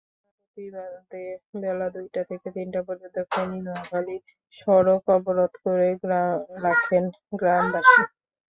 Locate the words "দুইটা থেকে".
1.95-2.47